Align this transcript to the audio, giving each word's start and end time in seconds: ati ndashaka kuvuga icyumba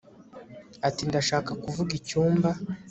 ati 0.87 1.01
ndashaka 1.09 1.51
kuvuga 1.63 1.91
icyumba 1.99 2.49